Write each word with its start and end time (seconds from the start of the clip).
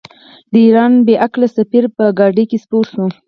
د 0.51 0.53
ایران 0.65 0.93
بې 1.05 1.15
عقل 1.25 1.41
سفیر 1.57 1.83
په 1.95 2.03
ګاډۍ 2.17 2.45
کې 2.49 2.57
سپور 2.63 2.85
شو. 2.93 3.05